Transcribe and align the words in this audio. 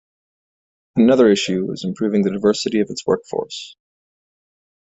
Another 0.95 1.29
issue 1.29 1.63
was 1.67 1.85
improving 1.85 2.23
the 2.23 2.31
diversity 2.31 2.79
of 2.79 2.89
its 2.89 3.05
workforce. 3.05 3.75